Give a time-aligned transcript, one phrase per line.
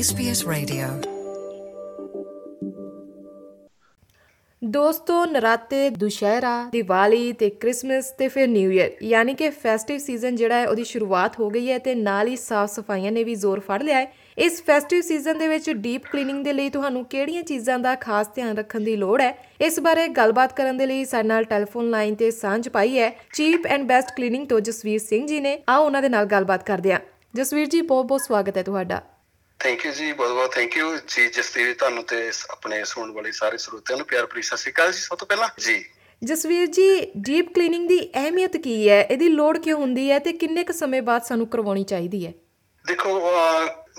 [0.00, 1.10] SBS Radio.
[4.64, 10.54] ਦੋਸਤੋ, ਨਰਾਤੇ, ਦੁਸ਼ਹਿਰਾ, ਦੀਵਾਲੀ ਤੇ ਕ੍ਰਿਸਮਸ ਤੇ ਫਿਰ ਨਿਊ ਇਅਰ ਯਾਨੀ ਕਿ ਫੈਸਟਿਵ ਸੀਜ਼ਨ ਜਿਹੜਾ
[10.54, 13.82] ਹੈ, ਉਹਦੀ ਸ਼ੁਰੂਆਤ ਹੋ ਗਈ ਹੈ ਤੇ ਨਾਲ ਹੀ ਸਾਫ਼ ਸਫਾਈਆਂ ਨੇ ਵੀ ਜ਼ੋਰ ਫੜ
[13.82, 17.94] ਲਿਆ ਹੈ। ਇਸ ਫੈਸਟਿਵ ਸੀਜ਼ਨ ਦੇ ਵਿੱਚ ਡੀਪ ਕਲੀਨਿੰਗ ਦੇ ਲਈ ਤੁਹਾਨੂੰ ਕਿਹੜੀਆਂ ਚੀਜ਼ਾਂ ਦਾ
[17.94, 19.48] ਖਾਸ ਧਿਆਨ ਰੱਖਣ ਦੀ ਲੋੜ ਹੈ?
[19.60, 23.66] ਇਸ ਬਾਰੇ ਗੱਲਬਾਤ ਕਰਨ ਦੇ ਲਈ ਸਾਡੇ ਨਾਲ ਟੈਲੀਫੋਨ ਲਾਈਨ ਤੇ ਸਾਂਝ ਪਾਈ ਹੈ ਚੀਪ
[23.66, 27.00] ਐਂਡ ਬੈਸਟ ਕਲੀਨਿੰਗ ਤੋਂ ਜਸਵੀਰ ਸਿੰਘ ਜੀ ਨੇ। ਆਓ, ਉਹਨਾਂ ਦੇ ਨਾਲ ਗੱਲਬਾਤ ਕਰਦੇ ਹਾਂ।
[27.34, 29.02] ਜਸਵੀਰ ਜੀ ਬਹੁਤ ਬਹੁਤ ਸਵਾਗਤ ਹੈ ਤੁਹਾਡਾ।
[29.62, 33.58] ਥੈਂਕ ਯੂ ਜੀ ਬਹੁਤ ਬਹੁਤ ਥੈਂਕ ਯੂ ਜੀ ਜਸਤੀਰ ਤੁਹਾਨੂੰ ਤੇ ਆਪਣੇ ਸੁਣਨ ਵਾਲੇ ਸਾਰੇ
[33.58, 35.84] ਸਰੋਤਿਆਂ ਨੂੰ ਪਿਆਰ ਭਰੀ ਸਤਿ ਸ਼੍ਰੀ ਅਕਾਲ ਜੀ ਸਭ ਤੋਂ ਪਹਿਲਾਂ ਜੀ।
[36.24, 39.02] ਜਸਵੀਰ ਜੀ ਡੀਪ ਕਲੀਨਿੰਗ ਦੀ ਅਹਿਮੀਅਤ ਕੀ ਹੈ?
[39.02, 42.32] ਇਹਦੀ ਲੋੜ ਕਿਉਂ ਹੁੰਦੀ ਹੈ ਤੇ ਕਿੰਨੇ ਕੁ ਸਮੇਂ ਬਾਅਦ ਸਾਨੂੰ ਕਰਵਾਉਣੀ ਚਾਹੀਦੀ ਹੈ?
[42.86, 43.20] ਦੇਖੋ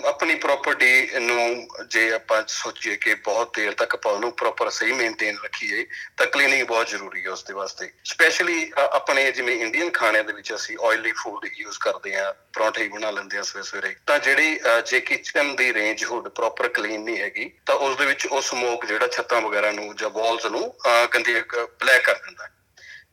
[0.05, 5.38] ਆਪਣੀ ਪ੍ਰਾਪਰਟੀ ਨੂੰ ਜੇ ਆਪਾਂ ਸੋਚੀਏ ਕਿ ਬਹੁਤ ਦੇਰ ਤੱਕ ਆਪਾਂ ਉਹਨੂੰ ਪ੍ਰੋਪਰ ਸਹੀ ਮੇਨਟੇਨ
[5.43, 5.85] ਰੱਖੀਏ
[6.17, 10.53] ਤਾਂ ਕਲੀਨਿੰਗ ਬਹੁਤ ਜ਼ਰੂਰੀ ਹੈ ਉਸ ਦੇ ਵਾਸਤੇ ਸਪੈਸ਼ਲੀ ਆਪਣੇ ਜਿਵੇਂ ਇੰਡੀਅਨ ਖਾਣਿਆਂ ਦੇ ਵਿੱਚ
[10.53, 14.59] ਅਸੀਂ ਆਇਲੀ ਫੂਡ ਯੂਜ਼ ਕਰਦੇ ਆ ਪਰੌਂਠੇ ਹੀ ਬਣਾ ਲੈਂਦੇ ਆ ਸਵੇਰੇ ਸਵੇਰੇ। ਤਾਂ ਜਿਹੜੀ
[14.59, 18.41] ਅਹ, ਜੇ ਕਿਚਨ ਦੀ ਰੇਂਜ ਹੁੱਡ ਪ੍ਰੋਪਰ ਕਲੀਨ ਨਹੀਂ ਹੈਗੀ ਤਾਂ ਉਸ ਦੇ ਵਿੱਚ ਉਹ
[18.41, 21.34] ਸਮੋਕ ਜਿਹੜਾ ਛੱਤਾਂ ਵਗੈਰਾ ਨੂੰ ਜਾਂ ਵਾਲਸ ਨੂੰ ਅਹ, ਗੰਦੀ
[21.79, 22.52] ਬਲੈਕ ਕਰ ਦਿੰਦਾ ਹੈ।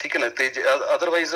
[0.01, 0.29] ਠੀਕ ਹੈ ਨਾ?
[0.29, 0.51] ਤੇ
[0.95, 1.35] ਅਦਰਵਾਈਜ਼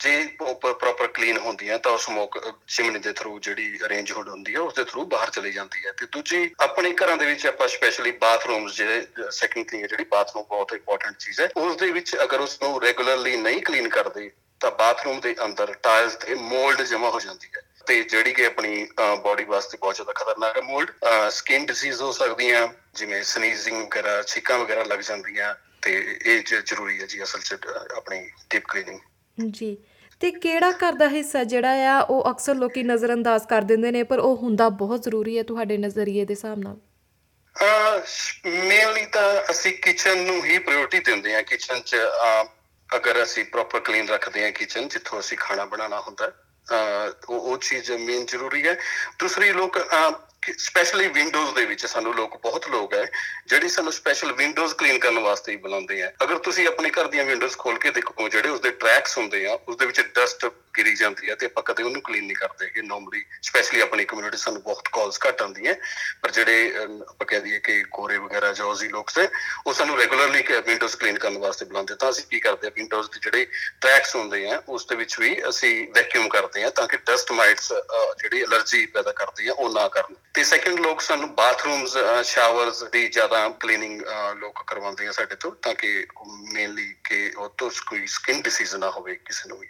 [0.00, 0.12] ਜੇ
[0.60, 4.74] ਪ੍ਰੋਪਰ ਕਲੀਨ ਹੁੰਦੀਆਂ ਤਾਂ ਉਹ ਸਮੋਕ ਚਿਮਨੀ ਦੇ ਥਰੂ ਜਿਹੜੀ ਅਰੇਂਜ ਹੁੱਡ ਹੁੰਦੀ ਹੈ ਉਸ
[4.74, 8.76] ਦੇ ਥਰੂ ਬਾਹਰ ਚਲੀ ਜਾਂਦੀ ਹੈ। ਤੇ ਦੂਜੀ, ਆਪਣੇ ਘਰਾਂ ਦੇ ਵਿੱਚ ਆਪਾਂ ਸਪੈਸ਼ਲੀ ਬਾਥਰੂਮਸ
[8.76, 12.58] ਜਿਹੜੇ ਸੈਕੰਡ ਥਿੰਗ ਹੈ ਜਿਹੜੀ ਬਾਥਰੂਮ ਬਹੁਤ ਇੰਪੋਰਟੈਂਟ ਚੀਜ਼ ਹੈ। ਉਸ ਦੇ ਵਿੱਚ ਅਗਰ ਉਸ
[12.62, 17.48] ਨੂੰ ਰੈਗੂਲਰਲੀ ਨਹੀਂ ਕਲੀਨ ਕਰਦੇ, ਤਾਂ ਬਾਥਰੂਮ ਦੇ ਅੰਦਰ ਟਾਇਲਸ ਤੇ ਮੋਲਡ ਜਮਾ ਹੋ ਜਾਂਦੀ
[17.56, 18.86] ਹੈ। ਤੇ ਜਿਹੜੀ ਕਿ ਆਪਣੀ
[19.24, 20.90] ਬਾਡੀ ਵਾਸਤੇ ਬਹੁਤ ਜ਼ਿਆਦਾ ਖਤਰਨਾਕ ਹੈ ਮੋਲਡ
[21.30, 25.92] ਸਕਿਨ ਡਿਸੀਜ਼ ਹੋ ਸਕਦੀਆਂ ਜਿਵੇਂ ਸਨੀਜ਼ਿੰਗ ਵਗੈਰਾ ਛਿੱਕਾਂ ਵਗੈਰਾ ਲੱਗ ਜਾਂਦੀਆਂ ਤੇ
[26.26, 27.56] ਇਹ ਜ਼ਰੂਰੀ ਹੈ ਜੀ ਅਸਲ 'ਚ
[27.96, 28.20] ਆਪਣੀ
[28.50, 29.76] ਡੀਪ ਕਲੀਨਿੰਗ ਜੀ
[30.20, 34.18] ਤੇ ਕਿਹੜਾ ਘਰ ਦਾ ਹਿੱਸਾ ਜਿਹੜਾ ਆ ਉਹ ਅਕਸਰ ਲੋਕੀ ਨਜ਼ਰਅੰਦਾਜ਼ ਕਰ ਦਿੰਦੇ ਨੇ ਪਰ
[34.18, 36.76] ਉਹ ਹੁੰਦਾ ਬਹੁਤ ਜ਼ਰੂਰੀ ਹੈ ਤੁਹਾਡੇ ਨਜ਼ਰੀਏ ਦੇ ਹਿਸਾਬ ਨਾਲ?
[38.46, 41.96] ਮੇਨਲੀ ਤਾਂ ਅਸੀਂ ਕਿਚਨ ਨੂੰ ਹੀ ਪ੍ਰਾਇੋਰਟੀ ਦਿੰਦੇ ਹਾਂ। ਕਿਚਨ 'ਚ
[42.88, 46.30] ਅਗਰ ਅਸੀਂ ਪ੍ਰੋਪਰ ਕਲੀਨ ਰੱਖਦੇ ਹਾਂ ਕਿਚਨ ਜਿੱਥੋਂ ਅਸੀਂ ਖਾਣਾ ਬਣਾਉਣਾ ਹੁੰਦਾ
[47.28, 48.76] ਉਹ ਉਹ ਚੀਜ਼ ਮੇਨ ਜ਼ਰੂਰੀ ਹੈ।
[49.18, 49.78] ਦੂਸਰੀ ਲੋਕ
[50.42, 53.04] ਸਪੈਸ਼ਲੀ ਵਿੰਡੋਜ਼ ਦੇ ਵਿੱਚ ਸਾਨੂੰ ਲੋਕ ਬਹੁਤ ਲੋਕ ਹੈ
[53.46, 57.24] ਜਿਹੜੀ ਸਾਨੂੰ ਸਪੈਸ਼ਲ ਵਿੰਡੋਜ਼ ਕਲੀਨ ਕਰਨ ਵਾਸਤੇ ਹੀ ਬੁਲਾਉਂਦੇ ਆ ਅਗਰ ਤੁਸੀਂ ਆਪਣੇ ਘਰ ਦੀਆਂ
[57.24, 60.46] ਵਿੰਡੋਜ਼ ਖੋਲ ਕੇ ਦੇਖੋ ਜਿਹੜੇ ਉਸਦੇ ਟਰੈਕਸ ਹੁੰਦੇ ਆ ਉਸ ਦੇ ਵਿੱਚ ਡਸਟ
[60.76, 64.36] ਗਿਰੀ ਜਾਂਦੀ ਹੈ ਤੇ ਆਪਾਂ ਕਦੇ ਉਹਨੂੰ ਕਲੀਨ ਨਹੀਂ ਕਰਦੇ ਕਿ ਨਾਰਮਲੀ ਸਪੈਸ਼ਲੀ ਆਪਣੀ ਕਮਿਊਨਿਟੀ
[64.36, 65.74] ਸਾਨੂੰ ਬਹੁਤ ਕਾਲਸ ਘੱਟ ਆਉਂਦੀਆਂ
[66.22, 69.28] ਪਰ ਜਿਹੜੇ ਅਮ, ਆਪਾਂ ਕਹਿ ਦਈਏ ਕਿ ਗੋਰੇ ਵਗੈਰਾ ਜੋਜ਼ੀ ਲੋਕ ਸੇ
[69.66, 73.18] ਉਹ ਸਾਨੂੰ ਰੈਗੂਲਰਲੀ ਵਿੰਡੋਜ਼ ਕਲੀਨ ਕਰਨ ਵਾਸਤੇ ਬੁਲਾਉਂਦੇ ਤਾਂ ਅਸੀਂ ਕੀ ਕਰਦੇ ਆ ਵਿੰਡੋਜ਼ ਦੇ
[73.22, 73.46] ਜਿਹੜੇ
[73.80, 77.72] ਟਰੈਕਸ ਹੁੰਦੇ ਆ ਉਸ ਦੇ ਵਿੱਚ ਵੀ ਅਸੀਂ ਵੈਕਿਊਮ ਕਰਦੇ ਆ ਤਾਂ ਕਿ ਡਸਟ ਮਾਈਟਸ
[78.18, 83.08] ਜਿਹੜੀ ਅਲਰਜੀ ਪੈਦਾ ਕਰਦੀ ਆ ਉਹ ਨਾ ਕਰਨ। ਤੇ ਸੈਕੰਡ ਲੋਕ ਸਾਨੂੰ ਬਾਥਰੂਮਸ ਸ਼ਾਵਰਸ ਦੀ
[83.08, 84.02] ਜ਼ਿਆਦਾ ਕਲੀਨਿੰਗ
[84.38, 86.06] ਲੋਕ ਕਰਵਾਉਂਦੇ ਆ ਸਾਡੇ ਤੋਂ ਤਾਂ ਕਿ
[86.52, 89.66] ਮੇਨਲੀ ਕਿ ਉਹ ਤੋਂ ਕੋਈ ਸਕਿਨ ਡਿਸੀਜ਼ ਨਾ ਹੋਵੇ ਕਿਸੇ ਨੂੰ ਵੀ।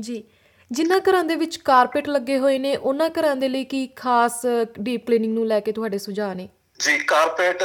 [0.00, 0.24] ਜੀ।
[0.72, 4.42] ਜਿਨ੍ਹਾਂ ਘਰਾਂ ਦੇ ਵਿੱਚ ਕਾਰਪੇਟ ਲੱਗੇ ਹੋਏ ਨੇ, ਉਹਨਾਂ ਘਰਾਂ ਦੇ ਲਈ ਕੀ ਖਾਸ
[4.80, 6.48] ਡੀਪ ਕਲੀਨਿੰਗ ਨੂੰ ਲੈ ਕੇ ਤੁਹਾਡੇ ਸੁਝਾਅ ਨੇ?
[6.80, 7.62] ਜੀ ਕਾਰਪੈਟ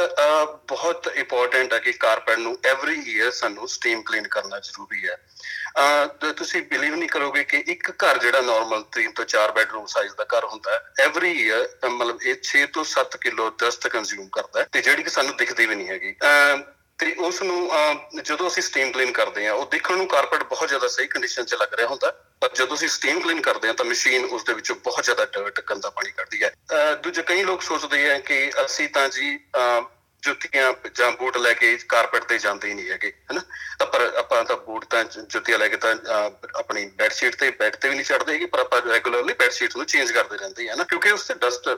[0.68, 6.06] ਬਹੁਤ ਇੰਪੋਰਟੈਂਟ ਹੈ ਕਿ ਕਾਰਪੈਟ ਨੂੰ ਐਵਰੀ ਈਅਰ ਸਾਨੂੰ ਸਟੀਮ ਕਲੀਨ ਕਰਨਾ ਜ਼ਰੂਰੀ ਹੈ। ਅਹ,
[6.06, 10.12] ਤੇ ਤੁਸੀਂ ਬਿਲੀਵ ਨਹੀਂ ਕਰੋਗੇ ਕਿ ਇੱਕ ਘਰ ਜਿਹੜਾ ਨਾਰਮਲ 3 ਤੋਂ 4 ਬੈਡਰੂਮ ਸਾਈਜ਼
[10.14, 14.60] ਦਾ ਘਰ ਹੁੰਦਾ ਹੈ ਐਵਰੀ ਈਅਰ ਮਤਲਬ ਇਹ 6 ਤੋਂ 7 ਕਿਲੋ ਡਸਟ ਕੰਜ਼ਿਊਮ ਕਰਦਾ
[14.60, 16.56] ਹੈ ਤੇ ਜਿਹੜੀ ਕਿ ਸਾਨੂੰ ਦਿਖਦੀ ਵੀ ਨਹੀਂ ਹੈਗੀ। ਅਹ,
[16.98, 20.68] ਤੇ ਉਸ ਨੂੰ ਅਹ, ਜਦੋਂ ਅਸੀਂ ਸਟੀਮ ਕਲੀਨ ਕਰਦੇ ਹਾਂ ਉਹ ਦੇਖਣ ਨੂੰ ਕਾਰਪੈਟ ਬਹੁਤ
[20.68, 23.84] ਜ਼ਿਆਦਾ ਸਹੀ ਕੰਡੀਸ਼ਨ 'ਚ ਲੱਗ ਰਿਹਾ ਹੁੰਦਾ ਪਰ ਜਦੋਂ ਅਸੀਂ ਸਟੀਮ ਕਲੀਨ ਕਰਦੇ ਹਾਂ ਤਾਂ
[23.84, 27.62] ਮਸ਼ੀਨ ਉਸ ਦੇ ਵਿੱਚੋਂ ਬਹੁਤ ਜ਼ਿਆਦਾ ਡਰਟ ਗੰਦਾ ਪਾਣੀ ਕੱਢਦੀ ਹੈ। ਅਹ, ਦੂਜੇ ਕਈ ਲੋਕ
[27.62, 29.84] ਸੋਚਦੇ ਆ ਕਿ ਅਸੀਂ ਤਾਂ ਜੀ ਅਹ,
[30.22, 33.40] ਜੁੱਤੀਆਂ ਜਾਂ ਬੂਟ ਲੈ ਕੇ ਕਾਰਪੈਟ ਤੇ ਜਾਂਦੇ ਹੀ ਨਹੀਂ ਹੈਗੇ ਹਨਾ?
[33.78, 37.36] ਤਾਂ ਪਰ ਆਪਾਂ ਤਾਂ ਬੂਟ ਤਾਂ ਜ- ਜੁੱਤੀਆਂ ਲੈ ਕੇ ਤਾਂ ਅਹ, ਆਪਣੀ ਬੈੱਡ ਸ਼ੀਟ
[37.36, 40.36] ਤੇ ਬੈੱਡ ਤੇ ਵੀ ਨਹੀਂ ਚੜਦੇ ਹੈਗੇ ਪਰ ਆਪਾਂ ਰੈਗੂਲਰਲੀ ਬੈੱਡ ਸ਼ੀਟ ਨੂੰ ਚੇਂਜ ਕਰਦੇ
[40.36, 41.68] ਰਹਿੰਦੇ ਹਾਂ ਨਾ ਕਿਉਂਕਿ ਉਸ ਤੇ ਡਸਟ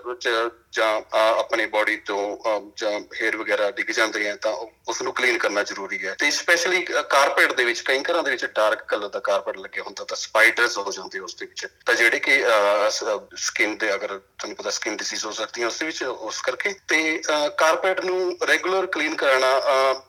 [0.73, 4.53] ਜਾਂ ਅਹ, ਆਪਣੀ ਬਾਡੀ ਤੋਂ ਅਹ, ਜਾਂ ਹੇਅਰ ਵਗੈਰਾ ਡਿੱਗ ਜਾਂਦੇ ਆ ਤਾਂ
[4.89, 8.45] ਉਸ ਨੂੰ ਕਲੀਨ ਕਰਨਾ ਜ਼ਰੂਰੀ ਹੈ। ਤੇ ਸਪੈਸ਼ਲੀ ਕਾਰਪੇਟ ਦੇ ਵਿੱਚ ਕਈ ਘਰਾਂ ਦੇ ਵਿੱਚ
[8.45, 12.19] ਡਾਰਕ ਕਲਰ ਦਾ ਕਾਰਪੇਟ ਲੱਗਿਆ ਹੁੰਦਾ ਤਾਂ ਸਪਾਈਡਰਸ ਹੋ ਜਾਂਦੇ ਉਸ ਦੇ ਵਿੱਚ। ਤਾਂ ਜਿਹੜੇ
[12.19, 12.45] ਕਿ
[13.37, 16.75] ਸਕਿਨ ਦੇ ਅਗਰ ਤੁਹਾਨੂੰ ਪਤਾ ਸਕਿਨ ਡਿਸੀਜ਼ ਹੋ ਸਕਦੀ ਹੈ ਉਸ ਦੇ ਵਿੱਚ ਉਸ ਕਰਕੇ।
[16.89, 17.23] ਤੇ
[17.59, 19.61] ਕਾਰਪੇਟ ਨੂੰ ਰੈਗੂਲਰ ਕਲੀਨ ਕਰਾਉਣਾ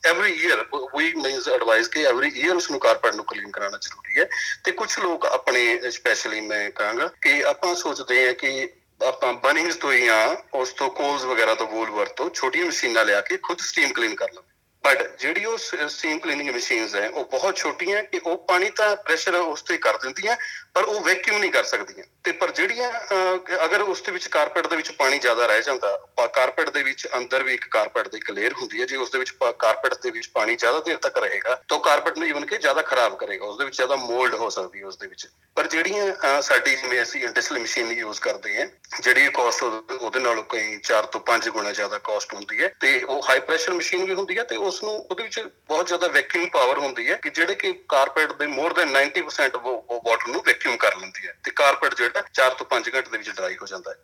[0.05, 0.65] ਐਵਰੀ ਈਅਰ
[0.97, 4.29] ਵੀ ਮੀਨਸ ਐਡਵਾਈਸ ਕਿ ਐਵਰੀ ਈਅਰ ਉਸ ਨੂੰ ਕਾਰਪੇਟ ਨੂੰ ਕਲੀਨ ਕਰਾਉਣਾ ਜ਼ਰੂਰੀ ਹੈ
[4.63, 8.69] ਤੇ ਕੁਝ ਲੋਕ ਆਪਣੇ ਸਪੈਸ਼ਲੀ ਮੈਂ ਕਹਾਂਗਾ ਕਿ ਆਪਾਂ ਸੋਚਦੇ ਹਾਂ ਕਿ
[9.01, 13.37] ਆਪਾਂ ਬਨਿੰਗਸ ਤੋਂ ਜਾਂ ਉਸ ਤੋਂ ਕੋਲਸ ਵਗੈਰਾ ਤੋਂ ਵੂਲ ਵਰਤੋਂ ਛੋਟੀਆਂ ਮਸ਼ੀਨਾਂ ਲਿਆ ਕੇ
[13.37, 14.43] ਖੁਦ ਸਟੀਮ ਕਲੀਨ ਕਰ ਲਓ
[14.83, 15.57] ਬਟ ਜਿਹੜੀ ਉਹ
[15.87, 19.97] ਸਟੀਮ ਕਲੀਨਿੰਗ ਮਸ਼ੀਨਸ ਹੈ ਉਹ ਬਹੁਤ ਛੋਟੀਆਂ ਕਿ ਉਹ ਪਾਣੀ ਤਾਂ ਪ੍ਰੈਸ਼ਰ ਉਸ ਤੇ ਕਰ
[19.97, 20.37] ਦਿੰਦੀਆਂ
[20.73, 24.67] ਪਰ ਉਹ ਵੈਕਿਊਮ ਨਹੀਂ ਕਰ ਸਕਦੀਆਂ। ਤੇ ਪਰ ਜਿਹੜੀਆਂ ਅਹ, ਅਗਰ ਉਸ ਦੇ ਵਿੱਚ ਕਾਰਪੈਟ
[24.67, 28.31] ਦੇ ਵਿੱਚ ਪਾਣੀ ਜ਼ਿਆਦਾ ਰਹਿ ਜਾਂਦਾ ਕਾਰਪੈਟ ਦੇ ਵਿੱਚ ਅੰਦਰ ਵੀ ਇੱਕ ਕਾਰਪੈਟ ਦੀ ਇੱਕ
[28.31, 31.61] ਲੇਅਰ ਹੁੰਦੀ ਹੈ ਜੇ ਉਸ ਦੇ ਵਿੱਚ ਕਾਰਪੈਟ ਦੇ ਵਿੱਚ ਪਾਣੀ ਜ਼ਿਆਦਾ ਦੇਰ ਤੱਕ ਰਹੇਗਾ
[31.67, 34.49] ਤਾਂ ਉਹ ਕਾਰਪੈਟ ਨੂੰ ਇਵਨ ਕਿ ਜ਼ਿਆਦਾ ਖਰਾਬ ਕਰੇਗਾ ਉਸ ਦੇ ਵਿੱਚ ਜ਼ਿਆਦਾ ਮੋਲਡ ਹੋ
[34.49, 38.61] ਸਕਦੀ ਹੈ ਉਸ ਦੇ ਵਿੱਚ। ਪਰ ਜਿਹੜੀਆਂ ਅਹ, ਸਾਡੀ ਜਿਵੇਂ ਅਸੀਂ ਇੰਡਸਟਰੀਅਲ ਮਸ਼ੀਨ ਯੂਜ਼ ਕਰਦੇ
[38.61, 38.67] ਹਾਂ
[39.01, 39.63] ਜਿਹੜੀ ਕਾਸਟ
[40.01, 43.73] ਉਹਦੇ ਨਾਲੋਂ ਕਈ 4 ਤੋਂ 5 ਗੁਣਾ ਜ਼ਿਆਦਾ ਕਾਸਟ ਹੁੰਦੀ ਹੈ ਤੇ ਉਹ ਹਾਈ ਪ੍ਰੈਸ਼ਰ
[43.73, 47.15] ਮਸ਼ੀਨ ਵੀ ਹੁੰਦੀ ਹੈ ਤੇ ਉਸ ਨੂੰ ਉਹਦੇ ਵਿੱਚ ਬਹੁਤ ਜ਼ਿਆਦਾ ਵੈਕਿਊਮ ਪਾਵਰ ਹੁੰਦੀ ਹੈ
[47.15, 51.33] ਕਿ ਜਿਹੜੇ ਕਿ ਕਾਰਪੈਟ ਦੇ ਮੋਰ ਦੈਨ 90% ਉਹ ਵਾਟਰ ਨੂੰ ਵੈਕਿਊਮ ਕਰ ਲੈਂਦੀ ਹੈ
[51.43, 53.97] ਤੇ ਕਾਰਪੈਟ ਜਿਹੜਾ 4 ਤੋਂ 5 ਘੰਟੇ ਦੇ ਵਿੱਚ ਡਰਾਈ ਹੋ ਜਾਂਦਾ ਹੈ।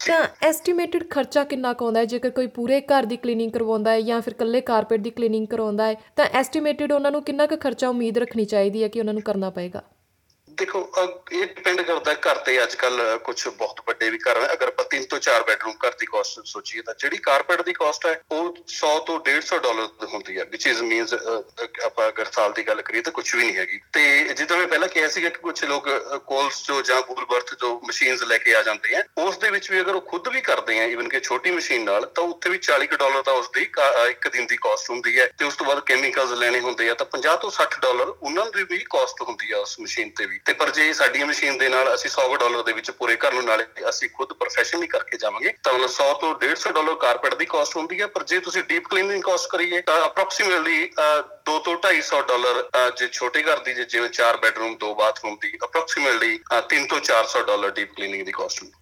[0.00, 2.04] ਤਾਂ ਐਸਟੀਮੇਟਡ ਖਰਚਾ ਕਿੰਨਾ ਕੁ ਆਉਂਦਾ ਹੈ?
[2.04, 5.86] ਜੇਕਰ ਕੋਈ ਪੂਰੇ ਘਰ ਦੀ ਕਲੀਨਿੰਗ ਕਰਵਾਉਂਦਾ ਹੈ ਜਾਂ ਫਿਰ ਇਕੱਲੇ ਕਾਰਪੇਟ ਦੀ ਕਲੀਨਿੰਗ ਕਰਵਾਉਂਦਾ
[5.86, 9.22] ਹੈ ਤਾਂ ਐਸਟੀਮੇਟਡ ਉਹਨਾਂ ਨੂੰ ਕਿੰਨਾ ਕੁ ਖਰਚਾ ਉਮੀਦ ਰੱਖਣੀ ਚਾਹੀਦੀ ਹੈ ਕਿ ਉਹਨਾਂ ਨੂੰ
[9.22, 9.82] ਕਰਨਾ ਪਏਗਾ?
[10.60, 10.80] ਦੇਖੋ
[11.32, 14.84] ਇਹ ਡਿਪੈਂਡ ਕਰਦਾ ਘਰ ਤੇ ਅੱਜ ਕੱਲ ਕੁਝ ਬਹੁਤ ਵੱਡੇ ਵੀ ਘਰ ਹੈ ਅਗਰ ਆਪਾਂ
[14.94, 18.56] 3 ਤੋਂ 4 ਬੈਡਰੂਮ ਘਰ ਦੀ ਕਾਸਟ ਸੋਚੀਏ ਤਾਂ ਜਿਹੜੀ ਕਾਰਪੈਟ ਦੀ ਕਾਸਟ ਹੈ, ਉਹ
[18.68, 21.14] 100 ਤੋਂ 150 ਡਾਲਰ ਹੁੰਦੀ ਹੈ ਵਿਚ ਇਜ਼ ਮੀਨਸ
[21.84, 24.02] ਆਪਾਂ ਅਗਰ ਸਾਲ ਦੀ ਗੱਲ ਕਰੀਏ ਤਾਂ ਕੁਝ ਵੀ ਨਹੀਂ ਹੈਗੀ। ਤੇ
[24.32, 25.88] ਜਿੱਦਾਂ ਮੈਂ ਪਹਿਲਾਂ ਕਿਹਾ ਸੀਗਾ ਕਿ ਕੁਝ ਲੋਕ
[26.26, 29.80] ਕੋਲਸ ਜੋ ਜਾਂ ਬਰਥ ਜੋ ਮਸ਼ੀਨਸ ਲੈ ਕੇ ਆ ਜਾਂਦੇ ਆ, ਉਸ ਦੇ ਵਿੱਚ ਵੀ
[29.80, 32.96] ਅਗਰ ਉਹ ਖੁਦ ਵੀ ਕਰਦੇ ਆ ਇਵਨ ਕਿ ਛੋਟੀ ਮਸ਼ੀਨ ਨਾਲ, ਤਾਂ ਉੱਥੇ ਵੀ 40
[32.96, 33.62] ਡਾਲਰ ਤਾਂ ਉਸ ਦੀ
[34.10, 37.06] ਇੱਕ ਦਿਨ ਦੀ ਕਾਸਟ ਹੁੰਦੀ ਹੈ। ਤੇ ਉਸ ਤੋਂ ਬਾਅਦ ਕੈਮੀਕਲਸ ਲੈਣੇ ਹੁੰਦੇ ਆ, ਤਾਂ
[37.12, 40.54] 50 ਤੋਂ 60 ਡਾਲਰ ਉਹਨਾਂ ਦੀ ਵੀ ਕਾਸਟ ਹੁੰਦੀ ਆ ਉਸ ਮਸ਼ੀਨ ਤੇ ਵੀ। ਤੇ
[40.60, 43.64] ਪਰ ਜੇ ਸਾਡੀ ਮਸ਼ੀਨ ਦੇ ਨਾਲ ਅਸੀਂ 100 ਡਾਲਰ ਦੇ ਵਿੱਚ ਪੂਰੇ ਘਰ ਨੂੰ ਨਾਲੇ
[43.88, 48.00] ਅਸੀਂ ਖੁਦ ਪ੍ਰੋਫੈਸ਼ਨਲੀ ਕਰਕੇ ਜਾਵਾਂਗੇ, ਤਾਂ ਮਤਲਬ 100 ਤੋਂ 150 ਡਾਲਰ ਕਾਰਪੈਟ ਦੀ ਕਾਸਟ ਹੁੰਦੀ
[48.00, 50.78] ਹੈ, ਪਰ ਜੇ ਤੁਸੀਂ ਡੀਪ ਕਲੀਨਿੰਗ ਕਾਸਟ ਕਰੀਏ, ਤਾਂ ਅਪਰੋਕਸੀਮੇਟਲੀ
[51.50, 52.58] 2 ਤੋਂ 250 ਡਾਲਰ
[52.98, 56.32] ਜੇ ਛੋਟੇ ਘਰ ਦੀ ਜਿਵੇਂ 4 ਬੈਡਰੂਮ 2 ਬਾਥਰੂਮ ਦੀ ਅਪਰੋਕਸੀਮੇਟਲੀ
[56.72, 58.76] 3 ਤੋਂ 400 ਡਾਲਰ ਡੀਪ ਕਲੀਨਿੰਗ ਦੀ ਕਾਸਟ ਹੁੰਦੀ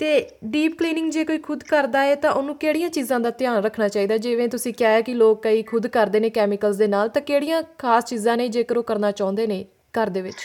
[0.00, 0.12] ਤੇ
[0.50, 4.16] ਡੀਪ ਕਲੀਨਿੰਗ ਜੇ ਕੋਈ ਖੁਦ ਕਰਦਾ ਹੈ, ਤਾਂ ਉਹਨੂੰ ਕਿਹੜੀਆਂ ਚੀਜ਼ਾਂ ਦਾ ਧਿਆਨ ਰੱਖਣਾ ਚਾਹੀਦਾ?
[4.28, 7.62] ਜਿਵੇਂ ਤੁਸੀਂ ਕਿਹਾ ਹੈ ਕਿ ਲੋਕ ਕਈ ਖੁਦ ਕਰਦੇ ਨੇ ਕੈਮੀਕਲਸ ਦੇ ਨਾਲ, ਤਾਂ ਕਿਹੜੀਆਂ
[7.78, 9.64] ਖਾਸ ਚੀਜ਼ਾਂ ਨੇ ਜੇਕਰ ਉਹ ਕਰਨਾ ਚਾਹੁੰਦੇ ਨੇ
[9.98, 10.36] ਘਰ ਦੇ ਵਿੱਚ?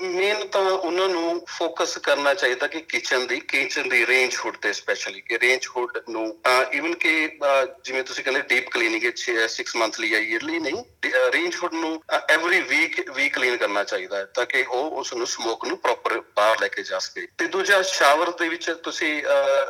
[0.00, 4.72] ਮੇਨ ਤਾਂ ਉਹਨਾਂ ਨੂੰ ਫੋਕਸ ਕਰਨਾ ਚਾਹੀਦਾ ਕਿ ਕਿਚਨ ਦੀ ਕਿਚਨ ਦੀ ਰੇਂਜ ਹੁੱਡ ਤੇ
[4.72, 6.40] ਸਪੈਸ਼ਲੀ ਕਿ ਰੇਂਜ ਹੁੱਡ ਨੂੰ
[6.72, 7.38] ਇਵਨ ਕਿ
[7.84, 10.82] ਜਿਵੇਂ ਤੁਸੀਂ ਕਹਿੰਦੇ ਡੀਪ ਕਲੀਨਿੰਗ 6 ਮੰਥਲੀ ਜਾਂ ਈਅਰਲੀ ਨਹੀਂ
[11.32, 11.92] ਰੇਂਜ ਹੁੱਡ ਨੂੰ
[12.28, 16.18] ਐਵਰੀ ਵੀਕ ਵੀਕ ਕਲੀਨ ਕਰਨਾ ਚਾਹੀਦਾ ਹੈ ਤਾਂ ਕਿ ਉਹ ਉਸ ਨੂੰ ਸਮੋਕ ਨੂੰ ਪ੍ਰੋਪਰ
[16.36, 19.12] ਬਾਹਰ ਲੈ ਕੇ ਜਾ ਸਕੇ। ਤੇ ਦੂਜਾ ਸ਼ਾਵਰ ਦੇ ਵਿੱਚ ਤੁਸੀਂ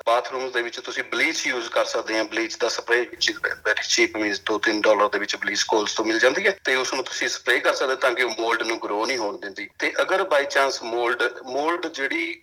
[0.06, 4.16] ਬਾਥਰੂਮ ਦੇ ਵਿੱਚ ਤੁਸੀਂ ਬਲੀਚ ਯੂਜ਼ ਕਰ ਸਕਦੇ ਆ। ਬਲੀਚ ਦਾ ਸਪਰੇ ਵਿੱਚ ਵੈਰੀ ਚੀਪ
[4.16, 7.28] ਮੀਨਸ 2-3 ਡਾਲਰ ਦੇ ਵਿੱਚ ਬਲੀਚ ਕੋਲਸ ਤੋਂ ਮਿਲ ਜਾਂਦੀ ਹੈ ਤੇ ਉਸ ਨੂੰ ਤੁਸੀਂ
[7.28, 10.44] ਸਪਰੇ ਕਰ ਸਕਦੇ ਤਾਂ ਕਿ ਉਹ ਮੋਲਡ ਨੂੰ ਗਰੋ ਨਹੀਂ ਹੋਣ ਦਿੰਦੀ। ਤੇ ਅਗਰ ਬਾਈ
[10.44, 12.42] ਚਾਂਸ ਮੋਲਡ ਮੋਲਡ ਜਿਹੜੀ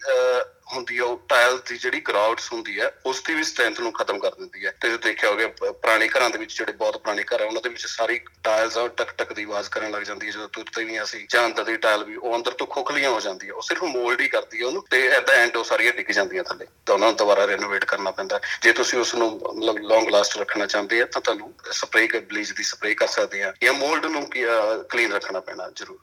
[0.74, 4.20] ਹੁੰਦੀ ਹੈ ਉਹ ਟਾਇਲ ਦੀ ਜਿਹੜੀ ਗਰਾਊਟਸ ਹੁੰਦੀ ਹੈ ਉਸ ਦੀ ਵੀ ਸਟਰੈਂਥ ਨੂੰ ਖਤਮ
[4.20, 7.46] ਕਰ ਦਿੰਦੀ ਹੈ ਤੇ ਦੇਖਿਆ ਹੋਵੇ ਪੁਰਾਣੇ ਘਰਾਂ ਦੇ ਵਿੱਚ ਜਿਹੜੇ ਬਹੁਤ ਪੁਰਾਣੇ ਘਰ ਆ,
[7.46, 10.48] ਉਹਨਾਂ ਦੇ ਵਿੱਚ ਸਾਰੀ ਟਾਇਲਸ ਆ ਟਕ ਟਕ ਦੀ ਆਵਾਜ਼ ਕਰਨ ਲੱਗ ਜਾਂਦੀ ਹੈ ਜਦੋਂ
[10.48, 13.54] ਤੁਰਤੇ ਵੀ ਅਸੀਂ, ਜਾਂ ਅੰਦਰ ਦੀ ਟਾਇਲ ਵੀ, ਉਹ ਅੰਦਰ ਤੋਂ ਖੋਖਲੀਆਂ ਹੋ ਜਾਂਦੀ ਹੈ
[13.54, 16.44] ਉਹ ਸਿਰਫ ਮੋਲਡ ਹੀ ਕਰਦੀ ਹੈ ਉਹਨੂੰ, ਤੇ ਐਟ ਦਾ ਐਂਡ ਉਹ ਸਾਰੀਆਂ ਡਿੱਗ ਜਾਂਦੀਆਂ
[16.44, 20.38] ਥੱਲੇ। ਤਾਂ ਉਹਨਾਂ ਨੂੰ ਦੁਬਾਰਾ ਰੈਨੋਵੇਟ ਕਰਨਾ ਪੈਂਦਾ। ਜੇ ਤੁਸੀਂ ਉਸ ਨੂੰ ਮਤਲਬ ਲੌਂਗ ਲਾਸਟ
[20.38, 24.06] ਰੱਖਣਾ ਚਾਹੁੰਦੇ ਆ, ਤਾਂ ਤੁਹਾਨੂੰ ਸਪਰੇਅ ਕਰ ਬਲੀਚ ਦੀ ਸਪਰੇਅ ਕਰ ਸਕਦੇ ਆ, ਜਾਂ ਮੋਲਡ
[24.06, 24.30] ਨੂੰ
[24.90, 26.00] ਕਲੀਨ ਰੱਖਣਾ ਪੈਣਾ, ਜ਼ਰੂਰ।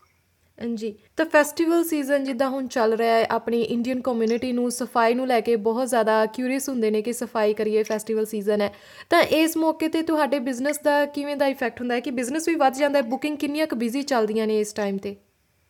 [0.58, 5.26] ਜੀ ਤਾਂ ਫੈਸਟੀਵਲ ਸੀਜ਼ਨ ਜਿੱਦਾਂ ਹੁਣ ਚੱਲ ਰਿਹਾ ਹੈ, ਆਪਣੀ ਇੰਡੀਅਨ ਕਮਿਊਨਿਟੀ ਨੂੰ, ਸਫ਼ਾਈ ਨੂੰ
[5.26, 8.72] ਲੈ ਕੇ ਬਹੁਤ ਜ਼ਿਆਦਾ ਕਿਊਰੀਅਸ ਹੁੰਦੇ ਨੇ ਕਿ ਸਫ਼ਾਈ ਕਰੀਏ ਫੈਸਟੀਵਲ ਸੀਜ਼ਨ ਹੈ।
[9.10, 12.00] ਤਾਂ ਇਸ ਮੌਕੇ ਤੇ ਤੁਹਾਡੇ ਬਿਜ਼ਨਸ ਦਾ ਕਿਵੇਂ ਦਾ ਇਫੈਕਟ ਹੁੰਦਾ ਹੈ?
[12.00, 15.16] ਕਿ ਬਿਜ਼ਨਸ ਵੀ ਵੱਧ ਜਾਂਦਾ ਹੈ ਬੁਕਿੰਗ ਕਿੰਨੀਆਂ ਕੁ ਬਿਜ਼ੀ ਚੱਲਦੀਆਂ ਨੇ ਇਸ ਟਾਈਮ ਤੇ?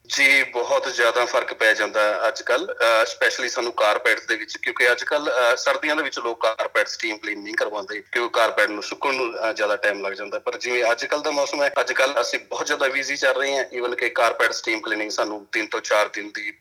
[0.09, 2.67] ਜੀ, ਬਹੁਤ ਜ਼ਿਆਦਾ ਫ਼ਰਕ ਪੈ ਜਾਂਦਾ ਹੈ ਅੱਜ ਕੱਲ
[3.07, 7.43] ਸਪੈਸ਼ਲੀ ਸਾਨੂੰ ਕਾਰਪੈਟਸ ਦੇ ਵਿੱਚ, ਕਿਉਂਕਿ ਅੱਜ ਕੱਲ ਸਰਦੀਆਂ ਦੇ ਵਿੱਚ ਲੋਕ ਕਾਰਪੈਟ ਸਟੀਮ ਕਲੀਨ
[7.43, 11.23] ਨਹੀਂ ਕਰਵਾਉਂਦੇ, ਕਿਉਂਕਿ ਕਾਰਪੈਟ ਨੂੰ ਸੁੱਕਣ ਨੂੰ ਜ਼ਿਆਦਾ ਟਾਈਮ ਲੱਗ ਜਾਂਦਾ। ਪਰ ਜਿਵੇਂ ਅੱਜ ਕੱਲ
[11.23, 14.53] ਦਾ ਮੌਸਮ ਹੈ ਅੱਜ ਕੱਲ ਅਸੀਂ ਬਹੁਤ ਜ਼ਿਆਦਾ ਬਿਜ਼ੀ ਚੱਲ ਰਹੇ ਹਾਂ ਈਵਨ ਕਿ ਕਾਰਪੈਟ
[14.53, 16.53] ਸਟੀਮ ਕਲੀਨਿੰਗ ਸਾਨੂੰ 3 ਤੋਂ 4 ਦਿਨ ਦੀ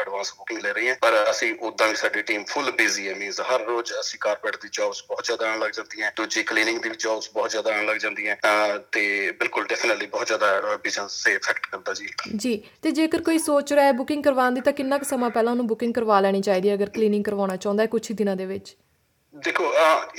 [0.00, 3.40] ਐਡਵਾਂਸ ਬੁਕਿੰਗ ਲੈ ਰਹੀ ਹੈ। ਪਰ ਅਸੀਂ ਉਦਾਂ ਵੀ ਸਾਡੀ ਟੀਮ ਫੁੱਲ ਬਿਜ਼ੀ ਹੈ ਮੀਨਸ
[3.50, 7.30] ਹਰ ਰੋਜ਼ ਅਸੀਂ ਕਾਰਪੈਟ ਦੀ ਜੌਬਸ ਬਹੁਤ ਜ਼ਿਆਦਾ ਆਉਣ ਲੱਗ ਜਾਂਦੀਆਂ, ਦੂਜੀ ਕਲੀਨਿੰਗ ਦੀ ਜੌਬਸ
[7.34, 8.36] ਬਹੁਤ ਜ਼ਿਆਦਾ ਆਉਣ ਲੱਗ ਜਾਂਦੀਆਂ
[8.92, 13.72] ਤੇ ਬਿਲਕੁਲ ਡੈਫੀਨਿਟਲੀ ਬਹੁਤ ਜ਼ਿਆਦਾ ਬਿਜ਼ਨਸ ਸੇ ਇਫੈਕਟ ਕਰਦਾ ਜੀ। ਜੀ ਤੇ ਜੇਕਰ ਕੋਈ ਸੋਚ
[13.72, 16.68] ਰਿਹਾ ਹੈ ਬੁਕਿੰਗ ਕਰਵਾਉਣ ਦੀ, ਤਾਂ ਕਿੰਨਾ ਕੁ ਸਮਾਂ ਪਹਿਲਾਂ ਉਹਨੂੰ ਬੁਕਿੰਗ ਕਰਵਾ ਲੈਣੀ ਚਾਹੀਦੀ
[16.68, 18.76] ਹੈ, ਅਗਰ ਕਲੀਨਿੰਗ ਕਰਵਾਉਣਾ ਚਾਹੁੰਦਾ ਹੈ ਕੁਝ ਹੀ ਦਿਨਾਂ ਦੇ ਵਿੱਚ?
[19.34, 19.72] ਦੇਖੋ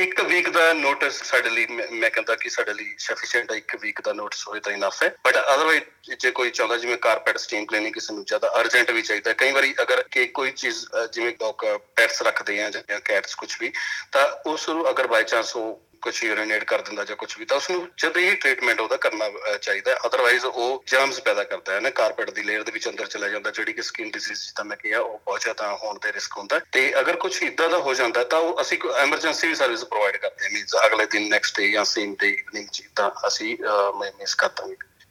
[0.04, 4.02] ਇੱਕ ਵੀਕ ਦਾ ਨੋਟਿਸ ਸਾਡੇ ਲਈ, ਮੈਂ ਕਹਿੰਦਾ ਕਿ ਸਾਡੇ ਲਈ ਸਫੀਸ਼ੀਐਂਟ ਹੈ, ਇੱਕ ਵੀਕ
[4.06, 7.94] ਦਾ ਨੋਟਿਸ ਹੋਏ ਤਾਂ ਇਨਫ ਹੈ। ਬਟ ਅਦਰਵਾਈਜ਼ ਜੇ ਕੋਈ ਚਾਹੁੰਦਾ, ਜਿਵੇਂ ਕਾਰਪੈਟ ਸਟੀਮ ਕਲੀਨਿੰਗ
[7.94, 11.66] ਕਿਸੇ ਨੂੰ ਜ਼ਿਆਦਾ ਅਰਜੈਂਟ ਵੀ ਚਾਹੀਦਾ ਕਈ ਵਾਰੀ ਅਗਰ ਕਿ ਕੋਈ ਚੀਜ਼ ਜਿਵੇਂ ਲੋਕ
[11.96, 13.72] ਪੈਟਸ ਰੱਖਦੇ ਆ ਜਾਂ ਕੈਟਸ ਕੁਝ ਵੀ,
[14.12, 17.58] ਤਾਂ ਉਸ ਨੂੰ ਅਗਰ ਬਾਈ ਚਾਂਸ ਉਹ ਕੁਝ ਯੂਰੀਨੇਟ ਕਰ ਦਿੰਦਾ ਜਾਂ ਕੁਝ ਵੀ, ਤਾਂ
[17.58, 21.90] ਉਸ ਨੂੰ ਜਦ ਹੀ ਟ੍ਰੀਟਮੈਂਟ ਉਹਦਾ ਕਰਨਾ ਚਾਹੀਦਾ ਅਦਰਵਾਈਜ਼ ਉਹ ਜਰਮਸ ਪੈਦਾ ਕਰਦਾ ਹੈ ਨਾ
[22.00, 25.00] ਕਾਰਪੈਟ ਦੀ ਲੇਅਰ ਦੇ ਵਿੱਚ ਅੰਦਰ ਚਲਾ ਜਾਂਦਾ, ਜਿਹੜੀ ਕਿ ਸਕਿਨ ਡਿਜ਼ੀਜ਼ ਤਾਂ ਮੈਂ ਕਿਹਾ,
[25.00, 28.40] ਉਹ ਬਹੁਤ ਜ਼ਿਆਦਾ ਹੋਣ ਦੇ ਰਿਸਕ ਹੁੰਦਾ ਤੇ ਅਗਰ ਕੁਝ ਇਦਾਂ ਦਾ ਹੋ ਜਾਂਦਾ ਤਾਂ
[28.40, 32.16] ਉਹ ਅਸੀਂ ਐਮਰਜੈਂਸੀ ਵੀ ਸਰਵਿਸ ਪ੍ਰੋਵਾਈਡ ਕਰਦੇ ਹਾਂ। ਮੀਨਸ ਅਗਲੇ ਦਿਨ ਨੈਕਸਟ ਡੇ ਜਾਂ ਸੇਮ
[32.22, 33.58] ਡੇ ਇਵਨਿੰਗ ਜੀ ਤਾਂ ਅਸੀਂ
[34.00, 34.68] ਮੈਂ ਮਿਸ ਕਰਦਾ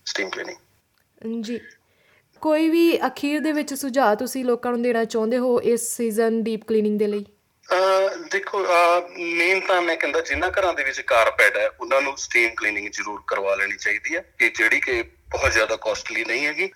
[0.06, 1.60] ਸਟੀਮ ਕਲੀਨਿੰਗ ਜੀ।
[2.42, 6.64] ਕੋਈ ਵੀ ਅਖੀਰ ਦੇ ਵਿੱਚ ਸੁਝਾਅ ਤੁਸੀਂ ਲੋਕਾਂ ਨੂੰ ਦੇਣਾ ਚਾਹੁੰਦੇ ਹੋ ਇਸ ਸੀਜ਼ਨ ਡੀਪ
[6.68, 7.24] ਕਲੀਨਿੰਗ ਦੇ ਲਈ?
[8.30, 8.58] ਦੇਖੋ
[9.18, 13.22] ਮੇਨ ਤਾਂ ਮੈਂ ਕਹਿੰਦਾ ਜਿੰਨਾ ਘਰਾਂ ਦੇ ਵਿੱਚ ਕਾਰਪੈਟ ਹੈ, ਉਹਨਾਂ ਨੂੰ ਸਟੀਮ ਕਲੀਨਿੰਗ ਜ਼ਰੂਰ
[13.26, 16.68] ਕਰਵਾ ਲੈਣੀ ਚਾਹੀਦੀ ਹੈ ਕਿ ਜਿਹੜੀ ਕਿ ਬਹੁਤ ਜ਼ਿਆਦਾ ਕਾਸਟਲੀ ਨਹੀਂ ਹੈਗੀ।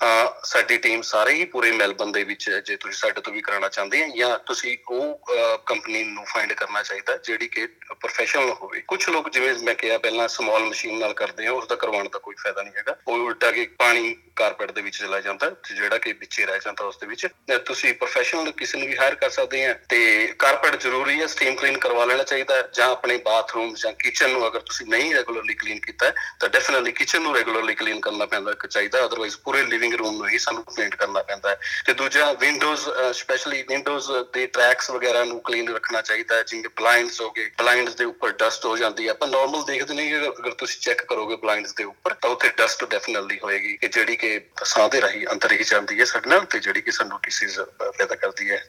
[0.44, 4.02] ਸਾਡੀ ਟੀਮ ਸਾਰੇ ਹੀ ਪੂਰੇ ਮੈਲਬਨ ਦੇ ਵਿੱਚ ਜੇ ਤੁਸੀਂ ਸਾਡੇ ਤੋਂ ਵੀ ਕਰਾਉਣਾ ਚਾਹੁੰਦੇ
[4.04, 5.20] ਆ ਜਾਂ ਤੁਸੀਂ ਉਹ
[5.66, 10.28] ਕੰਪਨੀ ਨੂੰ ਫਾਈਂਡ ਕਰਨਾ ਚਾਹੀਦਾ ਜਿਹੜੀ ਕਿ ਪ੍ਰੋਫੈਸ਼ਨਲ ਹੋਵੇ। ਕੁਝ ਲੋਕ ਜਿਵੇਂ ਮੈਂ ਕਿਹਾ ਪਹਿਲਾਂ
[10.28, 13.50] ਸਮਾਲ ਮਸ਼ੀਨ ਨਾਲ ਕਰਦੇ ਆ ਉਸ ਦਾ ਕਰਵਾਉਣ ਦਾ ਕੋਈ ਫਾਇਦਾ ਨਹੀਂ ਹੈਗਾ। ਉਹ ਉਲਟਾ
[13.50, 17.26] ਕਿ ਪਾਣੀ ਕਾਰਪੈਟ ਦੇ ਵਿੱਚ ਚਲਾ ਜਾਂਦਾ ਜਿਹੜਾ ਕਿ ਵਿੱਚੇ ਰਹਿ ਜਾਂਦਾ ਉਸ ਦੇ ਵਿੱਚ।
[17.66, 21.78] ਤੁਸੀਂ ਪ੍ਰੋਫੈਸ਼ਨਲ ਕਿਸੇ ਨੂੰ ਵੀ ਹਾਇਰ ਕਰ ਸਕਦੇ ਆ, ਤੇ ਕਾਰਪੈਟ ਜ਼ਰੂਰੀ ਹੈ ਸਟੀਮ ਕਲੀਨ
[21.78, 26.12] ਕਰਵਾ ਲੈਣਾ ਚਾਹੀਦਾ ਜਾਂ ਆਪਣੇ ਬਾਥਰੂਮ ਜਾਂ ਕਿਚਨ ਨੂੰ ਅਗਰ ਤੁਸੀਂ ਨਹੀਂ ਰੈਗੂਲਰਲੀ ਕਲੀਨ ਕੀਤਾ
[26.40, 30.28] ਤਾਂ ਡੈਫੀਨਿਟਲੀ ਕਿਚਨ ਨੂੰ ਰੈਗੂਲਰਲੀ ਕਲੀਨ ਕਰਨਾ ਪੈਂਦਾ ਇੱਕ ਚਾਹੀਦਾ ਅਦਰਵਾਈਜ਼ ਪੂਰੇ ਲਿਵਿੰਗ ਰੂਮ ਨੂੰ
[30.28, 35.40] ਹੀ ਸਾਨੂੰ ਪੇਂਟ ਕਰਨਾ ਪੈਂਦਾ ਹੈ। ਤੇ ਦੂਜਾ ਵਿੰਡੋਜ਼ ਸਪੈਸ਼ਲੀ ਵਿੰਡੋਜ਼ ਦੇ ਟਰੈਕਸ ਵਗੈਰਾ ਨੂੰ
[35.40, 39.28] ਕਲੀਨ ਰੱਖਣਾ ਚਾਹੀਦਾ ਜਿਵੇਂ ਬਲਾਈਂਡਸ ਹੋ ਗਏ ਬਲਾਈਂਡਸ ਦੇ ਉੱਪਰ ਡਸਟ ਹੋ ਜਾਂਦੀ ਹੈ। ਆਪਾਂ
[39.28, 43.76] ਨਾਰਮਲ ਦੇਖਦੇ ਨਹੀਂ ਅਗਰ ਤੁਸੀਂ ਚੈੱਕ ਕਰੋਗੇ ਬਲਾਈਂਡਸ ਦੇ ਉੱਪਰ ਤਾਂ ਉੱਥੇ ਡਸਟ ਡੈਫੀਨਿਟਲੀ ਹੋਏਗੀ
[43.76, 46.90] ਕਿ ਜਿਹੜੀ ਕਿ ਸਾਹ ਦੇ ਰਹੀ ਅੰਦਰ ਹੀ ਜਾਂਦੀ ਹੈ ਸਾਡੇ ਨਾਲ ਤੇ ਜਿਹੜੀ ਕਿ
[46.90, 48.64] ਸਾਨੂੰ ਡਿਸੀਜ਼ ਪੈਦਾ ਕਰਦੀ ਹੈ।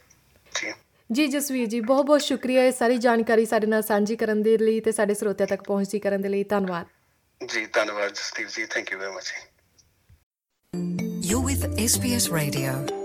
[0.62, 0.74] ਜੀ।
[1.12, 4.80] ਜੀ ਜਸਵੀਰ ਜੀ ਬਹੁਤ ਬਹੁਤ ਸ਼ੁਕਰੀਆ ਇਹ ਸਾਰੀ ਜਾਣਕਾਰੀ ਸਾਡੇ ਨਾਲ ਸਾਂਝੀ ਕਰਨ ਦੇ ਲਈ
[4.80, 6.86] ਤੇ ਸਾਡੇ ਸਰੋਤਿਆਂ ਤੱਕ ਪਹੁੰਚੀ ਕਰਨ ਦੇ ਲਈ। ਧੰਨਵਾਦ।
[7.46, 9.34] ਜੀ ਧੰਨਵਾਦ Jasdeep ji thank you very much
[11.50, 12.99] with SBS Radio.